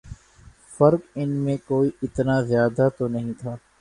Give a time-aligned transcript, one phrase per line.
[0.75, 3.55] فرق ان میں کوئی اتنا زیادہ تو نہیں تھا